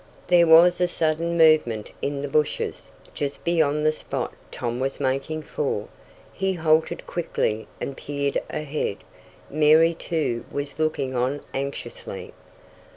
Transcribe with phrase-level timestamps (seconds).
[0.29, 5.43] There was a sudden movement in the bushes, just beyond the spot Tom was making
[5.43, 5.89] for.
[6.33, 8.97] He halted quickly and peered ahead.
[9.47, 12.33] Mary, too, was looking on anxiously.